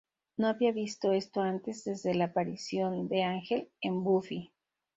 No 0.35 0.47
había 0.47 0.71
visto 0.71 1.11
esto 1.11 1.41
antes 1.41 1.83
desde 1.83 2.15
la 2.15 2.25
aparición 2.25 3.07
de 3.07 3.21
Ángel, 3.21 3.69
en 3.81 4.03
Buffy. 4.03 4.51